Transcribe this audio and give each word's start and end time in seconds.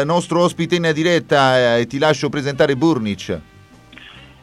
il 0.00 0.06
nostro 0.06 0.42
ospite 0.42 0.74
in 0.76 0.90
diretta 0.94 1.76
e 1.76 1.86
ti 1.86 1.98
lascio 1.98 2.28
presentare 2.28 2.76
Burnic. 2.76 3.38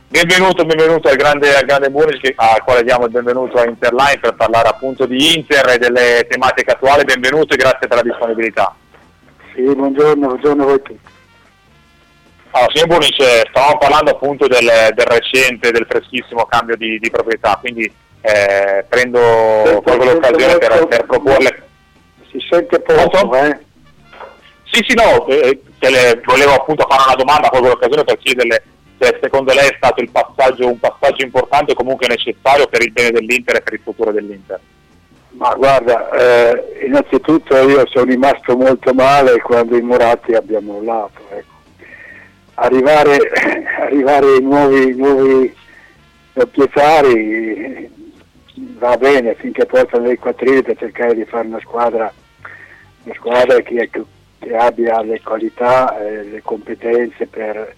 Benvenuto, 0.09 0.63
benvenuto 0.63 1.09
al 1.09 1.17
grande, 1.17 1.53
al 1.53 1.65
grande 1.65 1.89
Burnic 1.89 2.31
al 2.37 2.63
quale 2.63 2.83
diamo 2.83 3.05
il 3.05 3.11
benvenuto 3.11 3.57
a 3.57 3.65
Interline 3.65 4.19
per 4.21 4.35
parlare 4.35 4.69
appunto 4.69 5.05
di 5.05 5.35
Inter 5.35 5.67
e 5.69 5.77
delle 5.77 6.25
tematiche 6.29 6.71
attuali. 6.71 7.03
Benvenuto 7.03 7.53
e 7.53 7.57
grazie 7.57 7.87
per 7.87 7.97
la 7.97 8.03
disponibilità. 8.03 8.73
Sì, 9.53 9.63
buongiorno, 9.63 10.27
buongiorno 10.27 10.63
a 10.63 10.65
voi 10.65 10.81
tutti. 10.81 10.99
Allora, 12.51 12.71
signor 12.73 12.87
Burnic, 12.87 13.49
stavamo 13.49 13.77
parlando 13.77 14.11
appunto 14.11 14.47
del, 14.47 14.65
del 14.93 15.05
recente, 15.05 15.71
del 15.71 15.85
freschissimo 15.87 16.45
cambio 16.45 16.77
di, 16.77 16.97
di 16.99 17.09
proprietà, 17.11 17.57
quindi 17.59 17.91
eh, 18.21 18.85
prendo 18.87 19.19
colgo 19.83 20.05
l'occasione 20.05 20.57
per, 20.57 20.87
per, 20.87 21.05
proporle. 21.05 21.67
Si 22.31 22.39
sente 22.49 22.79
poco, 22.79 23.35
eh? 23.35 23.59
Sì, 24.71 24.83
sì, 24.87 24.93
no, 24.95 25.25
eh, 25.27 25.61
le, 25.79 26.21
volevo 26.23 26.53
appunto 26.53 26.85
fare 26.89 27.03
una 27.05 27.15
domanda, 27.15 27.49
colgo 27.49 27.69
l'occasione 27.69 28.03
per 28.03 28.17
chiederle 28.17 28.63
se 28.99 29.19
secondo 29.21 29.53
lei 29.53 29.67
è 29.67 29.75
stato 29.77 30.03
passaggio, 30.11 30.67
un 30.67 30.79
passaggio 30.79 31.23
importante 31.23 31.71
e 31.71 31.75
comunque 31.75 32.07
necessario 32.07 32.67
per 32.67 32.81
il 32.81 32.91
bene 32.91 33.11
dell'Inter 33.11 33.57
e 33.57 33.61
per 33.61 33.73
il 33.73 33.81
futuro 33.83 34.11
dell'Inter. 34.11 34.59
Ma 35.31 35.53
guarda, 35.53 36.09
eh, 36.09 36.85
innanzitutto 36.85 37.55
io 37.57 37.85
sono 37.87 38.05
rimasto 38.05 38.57
molto 38.57 38.93
male 38.93 39.39
quando 39.39 39.77
i 39.77 39.81
Moratti 39.81 40.33
abbiamo 40.33 40.73
mollato. 40.73 41.21
Ecco. 41.29 41.53
Arrivare, 42.55 43.17
arrivare 43.81 44.25
ai 44.25 44.41
nuovi, 44.41 44.95
nuovi 44.95 45.55
proprietari 46.33 47.95
va 48.79 48.97
bene 48.97 49.35
finché 49.35 49.65
portano 49.67 50.09
i 50.09 50.17
quattrini 50.17 50.63
per 50.63 50.77
cercare 50.77 51.13
di 51.13 51.25
fare 51.25 51.47
una 51.47 51.59
squadra, 51.59 52.11
una 53.03 53.13
squadra 53.13 53.59
che, 53.61 53.89
che 53.91 54.03
abbia 54.55 55.01
le 55.01 55.21
qualità 55.21 55.97
e 55.99 56.23
le 56.23 56.41
competenze 56.41 57.25
per, 57.27 57.75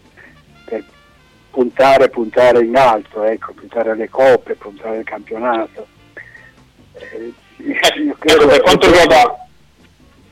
per 0.65 0.83
puntare, 1.49 2.09
puntare 2.09 2.63
in 2.63 2.75
alto, 2.75 3.23
ecco, 3.23 3.53
puntare 3.53 3.91
alle 3.91 4.09
coppe, 4.09 4.55
puntare 4.55 4.97
al 4.97 5.03
campionato. 5.03 5.87
Eh, 6.93 7.33
io 7.57 8.15
credo 8.17 8.47
per 8.47 8.61
quanto 8.61 8.87
riguarda... 8.87 9.47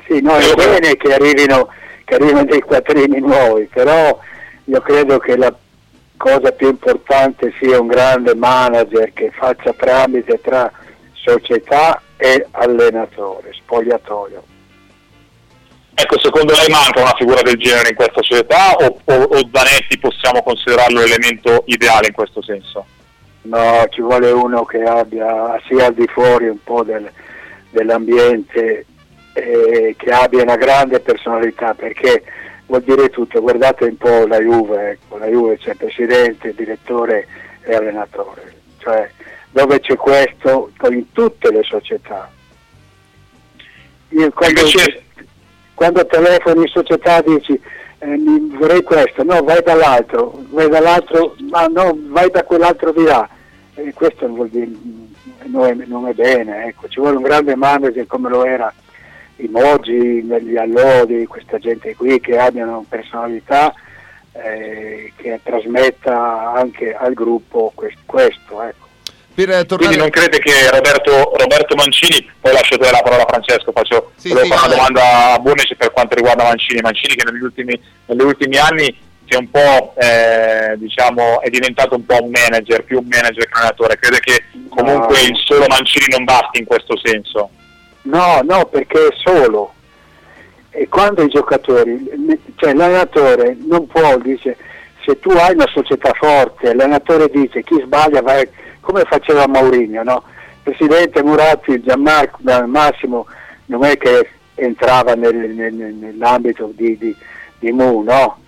Sì, 0.06 0.22
no, 0.22 0.38
è 0.38 0.54
bene 0.54 0.96
che 0.96 1.14
arrivino, 1.14 1.68
che 2.06 2.16
arrivino 2.16 2.46
dei 2.46 2.62
quattrini 2.62 3.20
nuovi, 3.20 3.66
però 3.66 4.18
io 4.64 4.82
credo 4.82 5.18
che 5.18 5.36
la 5.36 5.54
cosa 6.16 6.52
più 6.52 6.70
importante 6.70 7.54
sia 7.60 7.80
un 7.80 7.88
grande 7.88 8.34
manager 8.34 9.12
che 9.12 9.32
faccia 9.32 9.74
tramite 9.74 10.40
tra 10.40 10.72
società 11.12 12.02
e 12.16 12.48
allenatore, 12.52 13.52
spogliatoio. 13.54 14.56
Ecco, 16.00 16.20
secondo 16.20 16.54
lei 16.54 16.68
manca 16.70 17.02
una 17.02 17.16
figura 17.18 17.42
del 17.42 17.58
genere 17.58 17.90
in 17.90 17.96
questa 17.96 18.22
società 18.22 18.76
o, 18.76 19.00
o, 19.04 19.14
o 19.14 19.50
Zanetti 19.52 19.98
possiamo 19.98 20.44
considerarlo 20.44 21.00
l'elemento 21.00 21.64
ideale 21.66 22.08
in 22.10 22.14
questo 22.14 22.40
senso? 22.44 22.86
No, 23.42 23.84
ci 23.90 24.02
vuole 24.02 24.30
uno 24.30 24.64
che 24.64 24.84
abbia 24.84 25.60
sia 25.68 25.88
al 25.88 25.96
di 25.96 26.06
fuori 26.06 26.50
un 26.50 26.62
po' 26.64 26.84
del, 26.84 27.10
dell'ambiente, 27.72 28.86
eh, 29.34 29.96
che 29.98 30.12
abbia 30.12 30.44
una 30.44 30.56
grande 30.56 31.00
personalità, 31.00 31.74
perché 31.74 32.24
vuol 32.68 32.84
dire 32.84 33.10
tutto, 33.10 33.42
guardate 33.42 33.86
un 33.86 33.98
po' 33.98 34.28
la 34.28 34.40
Juve, 34.40 34.92
ecco, 34.92 35.18
la 35.18 35.26
Juve 35.28 35.58
c'è 35.58 35.74
presidente, 35.74 36.54
direttore 36.54 37.28
e 37.64 37.74
allenatore, 37.74 38.56
cioè 38.78 39.10
dove 39.50 39.80
c'è 39.80 39.96
questo 39.96 40.72
in 40.92 41.12
tutte 41.12 41.52
le 41.52 41.64
società. 41.64 42.30
Io 44.10 44.30
quando, 44.30 44.62
quando 45.78 46.04
telefoni 46.08 46.62
in 46.62 46.68
società 46.70 47.22
dici 47.22 47.54
eh, 48.00 48.18
vorrei 48.58 48.82
questo, 48.82 49.24
no 49.24 49.44
vai 49.44 49.62
dall'altro, 49.62 50.44
vai 50.50 50.68
dall'altro, 50.68 51.36
ma 51.52 51.68
no 51.68 51.96
vai 52.08 52.32
da 52.32 52.44
quell'altro 52.44 52.92
di 52.92 53.04
là. 53.04 53.30
E 53.76 53.94
questo 53.94 54.26
non 54.26 54.38
vuol 54.38 54.50
dire, 54.50 54.72
non 55.44 55.68
è, 55.68 55.74
non 55.86 56.08
è 56.08 56.14
bene, 56.14 56.66
ecco. 56.66 56.88
ci 56.88 57.00
vuole 57.00 57.18
un 57.18 57.22
grande 57.22 57.56
manager 57.56 58.08
come 58.08 58.28
lo 58.28 58.44
era 58.44 58.74
i 59.36 59.48
Moggi, 59.50 60.24
gli 60.24 60.58
Allodi, 60.58 61.28
questa 61.28 61.60
gente 61.60 61.96
qui 61.96 62.20
che 62.20 62.40
abbiano 62.40 62.84
personalità 62.90 63.72
eh, 64.32 65.14
che 65.16 65.40
trasmetta 65.44 66.54
anche 66.54 66.96
al 66.96 67.14
gruppo 67.14 67.72
questo. 67.76 68.02
questo 68.08 68.64
ecco. 68.64 68.87
Tornare... 69.46 69.78
Quindi 69.78 69.98
non 69.98 70.10
crede 70.10 70.40
che 70.40 70.70
Roberto, 70.72 71.32
Roberto, 71.36 71.76
Mancini, 71.76 72.28
poi 72.42 72.54
lascio 72.54 72.76
te 72.78 72.90
la 72.90 73.02
parola 73.04 73.22
a 73.22 73.28
Francesco, 73.28 73.72
faccio 73.72 74.12
sì, 74.16 74.30
sì, 74.30 74.36
una 74.36 74.68
domanda 74.68 75.34
a 75.34 75.40
Bonici 75.40 75.76
per 75.76 75.92
quanto 75.92 76.16
riguarda 76.16 76.44
Mancini, 76.44 76.82
Mancini 76.82 77.14
che 77.14 77.30
negli 77.30 77.44
ultimi, 77.44 77.80
negli 78.08 78.22
ultimi 78.22 78.58
anni 78.58 78.86
si 79.28 79.34
è 79.34 79.36
un 79.36 79.52
po' 79.52 79.94
eh, 79.98 80.74
diciamo 80.78 81.42
è 81.42 81.50
diventato 81.50 81.96
un 81.96 82.06
po' 82.06 82.24
un 82.24 82.32
manager, 82.32 82.84
più 82.84 82.98
un 82.98 83.08
manager 83.08 83.44
che 83.44 83.52
un 83.54 83.60
allenatore, 83.60 84.00
crede 84.00 84.20
che 84.22 84.44
comunque 84.70 85.22
no. 85.22 85.28
il 85.28 85.44
solo 85.46 85.66
Mancini 85.68 86.06
non 86.10 86.24
basti 86.24 86.60
in 86.60 86.66
questo 86.66 86.98
senso? 87.04 87.50
No, 88.04 88.42
no, 88.44 88.66
perché 88.66 89.08
è 89.08 89.14
solo. 89.24 89.74
E 90.70 90.88
quando 90.88 91.24
i 91.24 91.28
giocatori, 91.28 92.10
cioè 92.56 92.74
l'allenatore 92.74 93.56
non 93.68 93.86
può, 93.86 94.18
dice, 94.18 94.58
se 95.06 95.20
tu 95.20 95.30
hai 95.30 95.54
una 95.54 95.70
società 95.74 96.12
forte, 96.14 96.74
l'allenatore 96.74 97.30
dice 97.30 97.64
chi 97.64 97.80
sbaglia 97.84 98.22
vai, 98.22 98.48
come 98.88 99.04
faceva 99.04 99.46
Maurinho, 99.48 100.02
no? 100.02 100.24
Presidente 100.64 101.22
Muratti, 101.22 101.82
Gianmarco, 101.82 102.40
Massimo 102.68 103.28
non 103.66 103.84
è 103.84 103.98
che 103.98 104.30
entrava 104.56 105.14
nel, 105.14 105.36
nel, 105.36 105.74
nell'ambito 105.74 106.72
di, 106.74 106.98
di, 106.98 107.14
di 107.60 107.72
Mu, 107.74 108.02
no? 108.04 108.40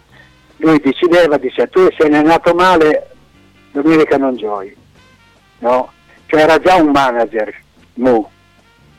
Lui 0.57 0.79
decideva, 0.79 1.38
dice 1.38 1.67
tu 1.67 1.89
sei 1.97 2.09
nato 2.09 2.53
male, 2.53 3.09
domenica 3.72 4.16
non 4.17 4.38
giochi, 4.38 4.73
no? 5.59 5.91
Cioè 6.27 6.41
era 6.41 6.57
già 6.57 6.75
un 6.75 6.91
manager, 6.91 7.53
Mu 7.95 8.25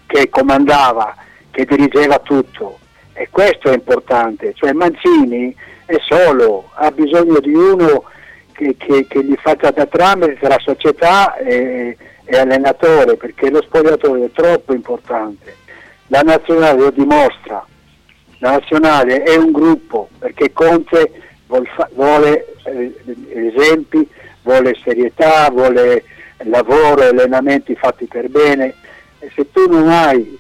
che 0.07 0.28
comandava, 0.28 1.15
che 1.51 1.65
dirigeva 1.65 2.19
tutto 2.19 2.81
e 3.15 3.28
questo 3.31 3.71
è 3.71 3.75
importante, 3.75 4.53
cioè 4.55 4.72
Mancini 4.72 5.55
è 5.87 5.97
solo, 6.07 6.69
ha 6.75 6.91
bisogno 6.91 7.41
di 7.41 7.55
uno 7.55 8.05
che, 8.60 8.76
che, 8.76 9.06
che 9.09 9.25
gli 9.25 9.37
faccia 9.41 9.71
da 9.71 9.87
tramite 9.87 10.37
tra 10.38 10.59
società 10.59 11.34
e, 11.37 11.97
e 12.25 12.37
allenatore 12.37 13.16
perché 13.16 13.48
lo 13.48 13.62
spogliatoio 13.62 14.26
è 14.26 14.31
troppo 14.32 14.75
importante. 14.75 15.56
La 16.09 16.21
nazionale 16.21 16.78
lo 16.78 16.91
dimostra, 16.91 17.65
la 18.38 18.50
nazionale 18.50 19.22
è 19.22 19.37
un 19.37 19.50
gruppo 19.50 20.10
perché 20.19 20.53
Conte 20.53 21.10
vuole 21.94 22.54
eh, 22.65 22.94
esempi, 23.32 24.06
vuole 24.43 24.77
serietà, 24.82 25.48
vuole 25.50 26.04
lavoro, 26.44 27.03
allenamenti 27.03 27.75
fatti 27.77 28.06
per 28.06 28.28
bene 28.28 28.75
e 29.21 29.31
se 29.34 29.50
tu 29.50 29.66
non 29.71 29.88
hai 29.88 30.38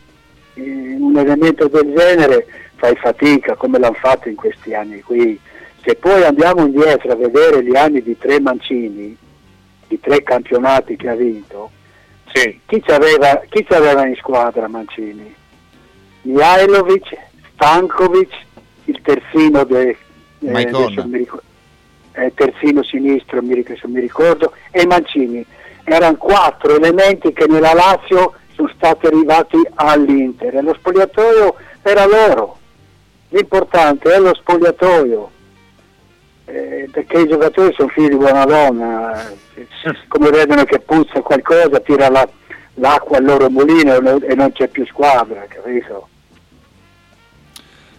eh, 0.54 0.96
un 0.98 1.16
elemento 1.16 1.68
del 1.68 1.92
genere 1.94 2.46
fai 2.76 2.96
fatica 2.96 3.54
come 3.54 3.78
l'hanno 3.78 3.94
fatto 3.94 4.28
in 4.28 4.36
questi 4.36 4.74
anni 4.74 5.00
qui. 5.00 5.40
Se 5.82 5.94
poi 5.96 6.24
andiamo 6.24 6.66
indietro 6.66 7.12
a 7.12 7.16
vedere 7.16 7.64
gli 7.64 7.74
anni 7.74 8.02
di 8.02 8.16
tre 8.18 8.38
Mancini, 8.40 9.16
di 9.88 10.00
tre 10.00 10.22
campionati 10.22 10.96
che 10.96 11.08
ha 11.08 11.14
vinto, 11.14 11.70
sì. 12.32 12.60
chi, 12.66 12.80
c'aveva, 12.80 13.42
chi 13.48 13.64
c'aveva 13.64 14.06
in 14.06 14.14
squadra 14.16 14.68
Mancini? 14.68 15.34
Mihailovic, 16.22 17.16
Stankovic, 17.54 18.32
il 18.84 19.00
terzino 19.02 19.64
de, 19.64 19.96
eh, 20.40 21.28
eh, 22.12 22.34
terzino 22.34 22.82
sinistro, 22.82 23.42
mi, 23.42 23.64
se 23.64 23.88
mi 23.88 24.00
ricordo, 24.00 24.52
e 24.70 24.86
Mancini. 24.86 25.44
Erano 25.84 26.16
quattro 26.16 26.76
elementi 26.76 27.32
che 27.32 27.46
nella 27.46 27.72
Lazio 27.72 28.34
sono 28.54 28.70
stati 28.76 29.06
arrivati 29.06 29.56
all'Inter 29.74 30.56
e 30.56 30.62
lo 30.62 30.74
spogliatoio 30.74 31.54
era 31.82 32.04
loro. 32.04 32.58
L'importante 33.30 34.12
è 34.12 34.18
lo 34.18 34.34
spogliatoio, 34.34 35.30
eh, 36.52 36.88
perché 36.90 37.20
i 37.20 37.28
giocatori 37.28 37.72
sono 37.74 37.88
figli 37.88 38.08
di 38.08 38.16
buona 38.16 38.44
donna, 38.44 39.32
come 40.08 40.30
vedono 40.30 40.64
che 40.64 40.80
puzza 40.80 41.20
qualcosa, 41.20 41.80
tira 41.80 42.08
la, 42.08 42.28
l'acqua 42.74 43.18
al 43.18 43.24
loro 43.24 43.48
mulino 43.48 44.20
e 44.20 44.34
non 44.34 44.52
c'è 44.52 44.68
più 44.68 44.84
squadra, 44.86 45.44
capito? 45.48 46.08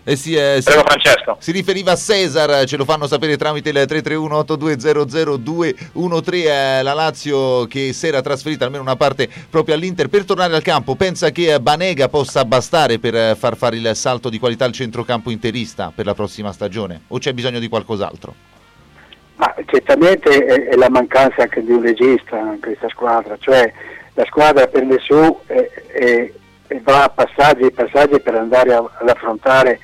Eh 0.03 0.15
sì, 0.15 0.33
eh, 0.33 0.61
Prego 0.63 0.81
Francesco. 0.81 1.37
Si 1.39 1.51
riferiva 1.51 1.91
a 1.91 1.95
Cesar, 1.95 2.65
ce 2.65 2.75
lo 2.75 2.85
fanno 2.85 3.05
sapere 3.05 3.37
tramite 3.37 3.69
il 3.69 3.75
331-8200-213, 3.75 6.33
eh, 6.33 6.81
la 6.81 6.93
Lazio 6.93 7.67
che 7.67 7.93
si 7.93 8.07
era 8.07 8.21
trasferita 8.21 8.65
almeno 8.65 8.81
una 8.81 8.95
parte 8.95 9.29
proprio 9.49 9.75
all'Inter. 9.75 10.07
Per 10.07 10.25
tornare 10.25 10.55
al 10.55 10.63
campo, 10.63 10.95
pensa 10.95 11.29
che 11.29 11.59
Banega 11.59 12.09
possa 12.09 12.43
bastare 12.45 12.97
per 12.97 13.37
far 13.37 13.55
fare 13.55 13.75
il 13.75 13.91
salto 13.93 14.29
di 14.29 14.39
qualità 14.39 14.65
al 14.65 14.71
centrocampo 14.71 15.29
interista 15.29 15.91
per 15.93 16.07
la 16.07 16.15
prossima 16.15 16.51
stagione? 16.51 17.01
O 17.09 17.19
c'è 17.19 17.33
bisogno 17.33 17.59
di 17.59 17.67
qualcos'altro? 17.67 18.33
Ma 19.35 19.53
certamente 19.65 20.45
è, 20.45 20.69
è 20.69 20.75
la 20.75 20.89
mancanza 20.89 21.43
anche 21.43 21.63
di 21.63 21.71
un 21.71 21.83
regista 21.83 22.39
in 22.39 22.57
questa 22.59 22.89
squadra, 22.89 23.37
cioè 23.39 23.71
la 24.15 24.25
squadra 24.25 24.65
prende 24.67 24.97
su 24.99 25.39
e, 25.45 26.33
e, 26.71 26.75
e 26.75 26.81
va 26.83 27.03
a 27.03 27.09
passaggi 27.09 27.63
e 27.63 27.71
passaggi 27.71 28.19
per 28.19 28.35
andare 28.35 28.73
a, 28.73 28.77
ad 28.77 29.09
affrontare 29.09 29.79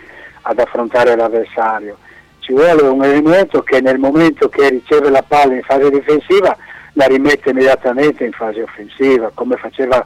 ad 0.48 0.60
affrontare 0.60 1.16
l'avversario. 1.16 1.98
Ci 2.40 2.54
vuole 2.54 2.82
un 2.84 3.04
elemento 3.04 3.62
che 3.62 3.82
nel 3.82 3.98
momento 3.98 4.48
che 4.48 4.70
riceve 4.70 5.10
la 5.10 5.24
palla 5.24 5.56
in 5.56 5.64
fase 5.64 5.90
difensiva 5.90 6.56
la 6.94 7.06
rimette 7.06 7.50
immediatamente 7.50 8.24
in 8.24 8.32
fase 8.32 8.62
offensiva, 8.62 9.30
come 9.34 9.58
faceva 9.58 10.04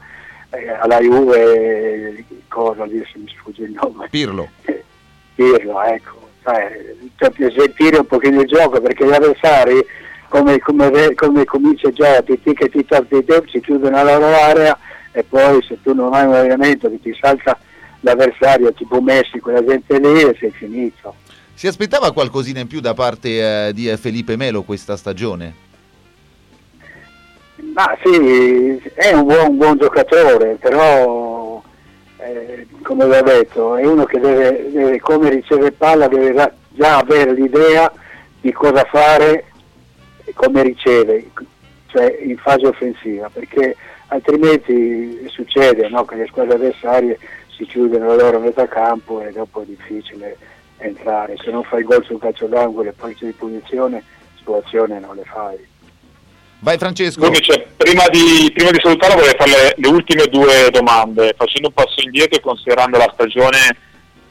eh, 0.49 0.69
alla 0.69 0.99
Juve, 0.99 2.25
cosa 2.47 2.83
adesso 2.83 3.11
mi 3.15 3.33
sfugge 3.37 3.63
il 3.63 3.71
nome. 3.71 4.07
Pirlo. 4.09 4.49
Pirlo, 5.35 5.81
ecco. 5.83 6.19
Cioè, 6.43 6.95
sentire 7.55 7.97
un 7.97 8.07
pochino 8.07 8.41
il 8.41 8.47
gioco 8.47 8.81
perché 8.81 9.05
gli 9.05 9.13
avversari 9.13 9.85
come, 10.27 10.57
come, 10.59 11.13
come 11.13 11.45
comincia 11.45 11.91
già 11.91 12.17
a 12.17 12.23
ti 12.23 12.41
tic 12.41 12.63
e 12.63 12.69
ti 12.69 12.83
tocca 12.85 13.43
si 13.47 13.59
chiudono 13.59 14.03
la 14.03 14.17
loro 14.17 14.35
area 14.35 14.77
e 15.11 15.23
poi 15.23 15.61
se 15.63 15.77
tu 15.81 15.93
non 15.93 16.13
hai 16.13 16.25
un 16.25 16.33
allenamento 16.33 16.89
che 16.89 16.99
ti 17.01 17.15
salta 17.19 17.57
l'avversario 18.01 18.73
tipo 18.73 19.01
Messi, 19.01 19.39
quella 19.39 19.63
gente 19.63 19.99
lì 19.99 20.21
e 20.21 20.35
sei 20.39 20.51
finito. 20.51 21.15
Si 21.53 21.67
aspettava 21.67 22.11
qualcosina 22.11 22.59
in 22.59 22.67
più 22.67 22.79
da 22.79 22.93
parte 22.93 23.67
eh, 23.67 23.73
di 23.73 23.87
Felipe 23.97 24.35
Melo 24.35 24.63
questa 24.63 24.97
stagione? 24.97 25.69
Ma 27.73 27.95
sì, 28.03 28.81
è 28.95 29.13
un 29.13 29.25
buon, 29.25 29.49
un 29.49 29.57
buon 29.57 29.77
giocatore, 29.77 30.55
però 30.59 31.61
eh, 32.17 32.67
come 32.81 33.05
vi 33.05 33.13
ho 33.13 33.21
detto, 33.21 33.75
è 33.75 33.85
uno 33.85 34.05
che 34.05 34.19
deve, 34.19 34.71
deve, 34.71 34.99
come 34.99 35.29
riceve 35.29 35.71
palla, 35.71 36.07
deve 36.07 36.33
già 36.69 36.97
avere 36.97 37.33
l'idea 37.33 37.91
di 38.41 38.51
cosa 38.51 38.83
fare 38.85 39.45
e 40.23 40.33
come 40.33 40.63
riceve, 40.63 41.29
cioè 41.87 42.19
in 42.23 42.37
fase 42.37 42.67
offensiva, 42.67 43.29
perché 43.31 43.75
altrimenti 44.11 45.25
succede 45.29 45.87
no, 45.89 46.05
che 46.05 46.15
le 46.15 46.27
squadre 46.27 46.55
avversarie 46.55 47.17
si 47.55 47.65
chiudono 47.65 48.07
la 48.07 48.15
loro 48.15 48.39
metà 48.39 48.67
campo 48.67 49.21
e 49.21 49.31
dopo 49.31 49.61
è 49.61 49.65
difficile 49.65 50.37
entrare. 50.77 51.37
Se 51.43 51.51
non 51.51 51.63
fai 51.63 51.83
gol 51.83 52.03
sul 52.05 52.19
calcio 52.19 52.47
d'angolo 52.47 52.89
e 52.89 52.93
poi 52.93 53.15
c'è 53.15 53.25
di 53.25 53.31
punizione, 53.31 54.03
situazione 54.37 54.99
non 54.99 55.15
le 55.15 55.23
fai. 55.23 55.69
Vai 56.59 56.77
Francesco. 56.77 57.25
Invece, 57.25 57.69
prima, 57.75 58.07
di, 58.09 58.51
prima 58.53 58.69
di 58.69 58.79
salutarla 58.81 59.15
vorrei 59.15 59.35
fare 59.35 59.51
le, 59.51 59.73
le, 59.77 59.87
ultime 59.87 60.25
due 60.25 60.69
domande, 60.71 61.33
facendo 61.35 61.69
un 61.69 61.73
passo 61.73 62.01
indietro 62.01 62.37
e 62.37 62.41
considerando 62.41 62.97
la 62.97 63.09
stagione 63.13 63.57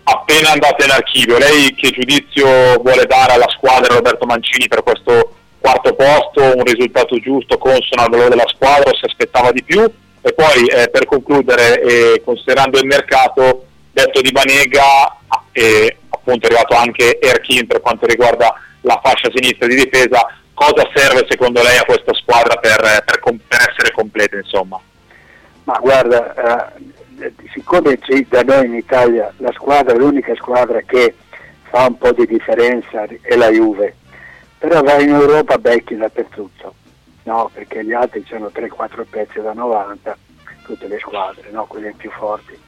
appena 0.04 0.50
andata 0.50 0.84
in 0.84 0.90
archivio. 0.90 1.38
Lei 1.38 1.74
che 1.74 1.90
giudizio 1.90 2.46
vuole 2.82 3.06
dare 3.06 3.32
alla 3.32 3.48
squadra 3.48 3.94
Roberto 3.94 4.26
Mancini 4.26 4.68
per 4.68 4.82
questo 4.82 5.39
quarto 5.70 5.94
posto, 5.94 6.42
un 6.56 6.64
risultato 6.64 7.16
giusto, 7.18 7.56
consono 7.56 8.02
al 8.02 8.10
valore 8.10 8.30
della 8.30 8.48
squadra, 8.48 8.90
si 8.92 9.04
aspettava 9.04 9.52
di 9.52 9.62
più? 9.62 9.80
E 10.22 10.32
poi 10.32 10.66
eh, 10.66 10.88
per 10.90 11.06
concludere, 11.06 11.80
eh, 11.80 12.22
considerando 12.24 12.78
il 12.78 12.86
mercato, 12.86 13.66
detto 13.92 14.20
di 14.20 14.32
Banega, 14.32 15.16
e 15.52 15.96
appunto 16.08 16.46
è 16.46 16.50
arrivato 16.50 16.74
anche 16.74 17.18
Erkin 17.20 17.66
per 17.66 17.80
quanto 17.80 18.06
riguarda 18.06 18.52
la 18.82 19.00
fascia 19.02 19.30
sinistra 19.32 19.68
di 19.68 19.76
difesa, 19.76 20.26
cosa 20.52 20.90
serve 20.92 21.24
secondo 21.28 21.62
lei 21.62 21.78
a 21.78 21.84
questa 21.84 22.12
squadra 22.14 22.56
per, 22.56 22.80
per, 23.04 23.20
per 23.20 23.68
essere 23.70 23.92
completa 23.92 24.36
insomma? 24.36 24.78
Ma 25.64 25.78
guarda, 25.80 26.72
eh, 27.18 27.32
siccome 27.52 27.98
da 28.28 28.42
noi 28.42 28.66
in 28.66 28.74
Italia 28.74 29.32
la 29.36 29.52
squadra, 29.52 29.94
l'unica 29.94 30.34
squadra 30.34 30.80
che 30.80 31.14
fa 31.62 31.86
un 31.86 31.96
po' 31.96 32.12
di 32.12 32.26
differenza 32.26 33.06
è 33.22 33.36
la 33.36 33.50
Juve, 33.50 33.94
però 34.60 34.82
vai 34.82 35.04
in 35.04 35.14
Europa 35.14 35.56
becchi 35.56 35.96
dappertutto, 35.96 36.74
no? 37.22 37.50
perché 37.50 37.82
gli 37.82 37.94
altri 37.94 38.22
hanno 38.32 38.50
3-4 38.54 39.06
pezzi 39.08 39.40
da 39.40 39.54
90, 39.54 40.18
tutte 40.64 40.86
le 40.86 40.98
squadre, 40.98 41.50
no? 41.50 41.64
quelle 41.64 41.94
più 41.96 42.10
forti. 42.10 42.58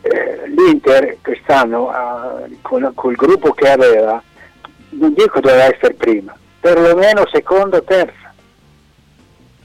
Eh, 0.00 0.48
L'Inter 0.48 1.18
quest'anno 1.22 1.92
eh, 1.92 2.58
con, 2.60 2.90
col 2.92 3.14
gruppo 3.14 3.52
che 3.52 3.70
aveva, 3.70 4.20
non 4.90 5.14
dico 5.14 5.38
doveva 5.38 5.72
essere 5.72 5.94
prima, 5.94 6.36
perlomeno 6.58 7.24
seconda 7.30 7.76
o 7.76 7.84
terza, 7.84 8.34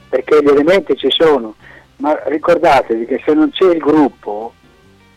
perché 0.08 0.40
gli 0.44 0.48
elementi 0.48 0.96
ci 0.96 1.10
sono, 1.10 1.56
ma 1.96 2.16
ricordatevi 2.26 3.04
che 3.06 3.20
se 3.24 3.34
non 3.34 3.50
c'è 3.50 3.68
il 3.68 3.78
gruppo 3.78 4.54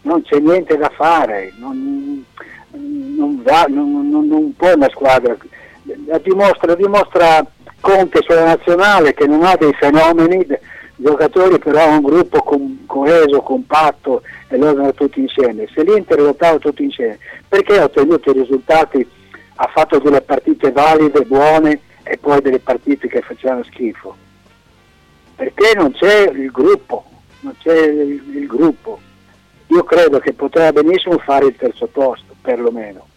non 0.02 0.24
c'è 0.24 0.40
niente 0.40 0.76
da 0.76 0.90
fare, 0.90 1.54
non, 1.60 2.26
non, 2.72 3.44
va, 3.44 3.68
non, 3.70 4.10
non 4.10 4.56
può 4.56 4.74
una 4.74 4.90
squadra, 4.90 5.38
dimostra, 6.22 6.76
dimostra 6.76 7.46
Conte 7.84 8.22
sulla 8.22 8.46
nazionale 8.46 9.14
che 9.14 9.28
non 9.28 9.44
ha 9.44 9.58
dei 9.58 9.74
fenomeni, 9.74 10.48
giocatori 10.96 11.60
però 11.60 11.82
ha 11.82 11.98
un 11.98 12.02
gruppo 12.02 12.42
coeso, 12.86 13.42
compatto 13.42 14.22
e 14.48 14.58
loro 14.58 14.94
tutti 14.94 15.20
insieme. 15.20 15.68
Se 15.74 15.84
l'Inter 15.84 16.22
lottava 16.22 16.58
tutti 16.60 16.84
insieme, 16.84 17.20
perché 17.48 17.78
ha 17.80 17.84
ottenuto 17.84 18.30
i 18.30 18.40
risultati 18.40 19.06
ha 19.56 19.68
fatto 19.68 20.00
delle 20.00 20.22
partite 20.22 20.72
valide, 20.72 21.24
buone 21.24 21.82
e 22.04 22.18
poi 22.18 22.42
delle 22.42 22.60
partite 22.60 23.08
che 23.08 23.22
facevano 23.22 23.64
schifo. 23.64 24.16
Perché 25.36 25.74
non 25.76 25.92
c'è 25.92 26.30
il 26.30 26.52
gruppo, 26.52 27.04
non 27.42 27.54
c'è 27.62 27.86
il, 27.86 28.22
il 28.34 28.48
gruppo. 28.48 29.00
Io 29.68 29.84
credo 29.84 30.20
che 30.20 30.34
poteva 30.34 30.72
benissimo 30.72 31.18
fare 31.18 31.48
il 31.48 31.56
terzo 31.58 31.88
posto, 31.88 32.34
perlomeno. 32.42 33.08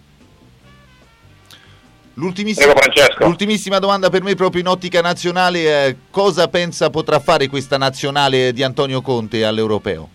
L'ultimissima, 2.18 2.72
l'ultimissima, 3.18 3.78
domanda 3.78 4.08
per 4.08 4.22
me 4.22 4.34
proprio 4.34 4.62
in 4.62 4.68
ottica 4.68 5.02
nazionale, 5.02 5.58
eh, 5.86 5.96
cosa 6.10 6.48
pensa 6.48 6.88
potrà 6.88 7.18
fare 7.18 7.46
questa 7.46 7.76
nazionale 7.76 8.54
di 8.54 8.62
Antonio 8.62 9.02
Conte 9.02 9.44
all'Europeo? 9.44 10.08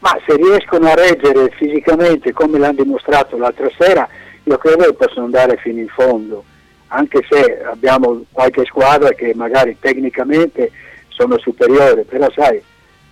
Ma 0.00 0.18
se 0.26 0.34
riescono 0.34 0.88
a 0.88 0.94
reggere 0.94 1.50
fisicamente 1.56 2.32
come 2.32 2.58
l'hanno 2.58 2.82
dimostrato 2.82 3.36
l'altra 3.36 3.70
sera, 3.78 4.08
io 4.42 4.58
credo 4.58 4.86
che 4.86 4.94
possono 4.94 5.26
andare 5.26 5.56
fino 5.58 5.78
in 5.78 5.86
fondo, 5.86 6.42
anche 6.88 7.24
se 7.30 7.62
abbiamo 7.62 8.24
qualche 8.32 8.64
squadra 8.64 9.10
che 9.10 9.32
magari 9.36 9.76
tecnicamente 9.78 10.72
sono 11.10 11.38
superiori, 11.38 12.02
però 12.02 12.26
sai, 12.34 12.60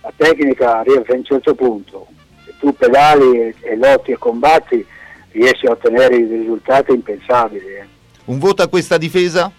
la 0.01 0.11
tecnica 0.13 0.79
arriva 0.79 1.03
a 1.07 1.13
un 1.13 1.23
certo 1.23 1.55
punto, 1.55 2.07
se 2.43 2.53
tu 2.59 2.75
pedali 2.75 3.39
e, 3.39 3.55
e 3.61 3.77
lotti 3.77 4.11
e 4.11 4.17
combatti 4.17 4.85
riesci 5.31 5.65
a 5.65 5.71
ottenere 5.71 6.27
dei 6.27 6.39
risultati 6.39 6.91
impensabili. 6.91 7.65
Eh. 7.65 7.85
Un 8.25 8.39
voto 8.39 8.61
a 8.63 8.67
questa 8.67 8.97
difesa? 8.97 9.51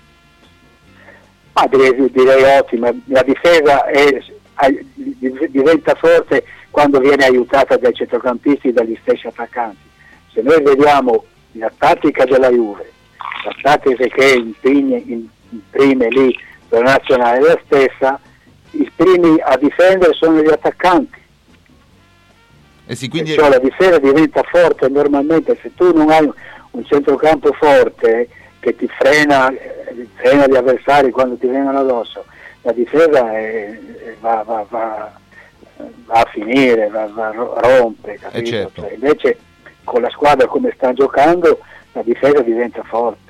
Ma 1.52 1.66
direi, 1.66 2.10
direi 2.10 2.58
ottima, 2.58 2.90
la 3.06 3.22
difesa 3.22 3.86
è, 3.86 4.22
diventa 5.48 5.94
forte 5.94 6.44
quando 6.70 7.00
viene 7.00 7.24
aiutata 7.24 7.76
dai 7.76 7.94
centrocampisti 7.94 8.68
e 8.68 8.72
dagli 8.72 8.96
stessi 9.02 9.26
attaccanti. 9.26 9.86
Se 10.32 10.42
noi 10.42 10.62
vediamo 10.62 11.24
la 11.52 11.72
tattica 11.76 12.24
della 12.24 12.50
Juve, 12.50 12.92
la 13.44 13.54
tattica 13.62 14.06
che 14.06 14.34
imprime, 14.34 15.02
imprime 15.48 16.08
lì 16.08 16.38
la 16.68 16.80
nazionale 16.80 17.38
è 17.38 17.40
la 17.40 17.60
stessa, 17.64 18.20
i 18.72 18.90
primi 18.94 19.40
a 19.40 19.56
difendere 19.56 20.12
sono 20.12 20.40
gli 20.42 20.50
attaccanti. 20.50 21.17
Eh 22.88 22.94
sì, 22.94 23.08
quindi... 23.08 23.32
Cioè 23.32 23.50
la 23.50 23.58
difesa 23.58 23.98
diventa 23.98 24.42
forte 24.42 24.88
normalmente, 24.88 25.58
se 25.60 25.74
tu 25.74 25.92
non 25.94 26.08
hai 26.08 26.28
un 26.70 26.84
centrocampo 26.86 27.52
forte 27.52 28.28
che 28.60 28.74
ti 28.74 28.88
frena, 28.88 29.52
frena 30.14 30.46
gli 30.46 30.56
avversari 30.56 31.10
quando 31.10 31.36
ti 31.36 31.46
vengono 31.46 31.80
addosso, 31.80 32.24
la 32.62 32.72
difesa 32.72 33.30
è, 33.36 33.78
va, 34.20 34.42
va, 34.46 34.64
va, 34.70 35.12
va, 36.06 36.14
a 36.14 36.28
finire, 36.32 36.88
va, 36.88 37.02
a 37.04 37.32
rompere, 37.60 38.20
eh 38.32 38.42
certo. 38.42 38.80
cioè, 38.80 38.92
invece 38.94 39.38
con 39.84 40.00
la 40.00 40.10
squadra 40.10 40.46
come 40.46 40.72
sta 40.74 40.94
giocando 40.94 41.58
la 41.92 42.02
difesa 42.02 42.40
diventa 42.40 42.82
forte. 42.84 43.27